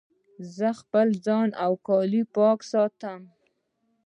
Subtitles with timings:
[0.55, 3.21] زه خپل ځان او کالي پاک ساتم.